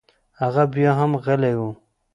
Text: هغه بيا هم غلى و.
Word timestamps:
هغه 0.41 0.63
بيا 0.73 0.91
هم 0.99 1.11
غلى 1.25 1.51
و. 1.57 1.61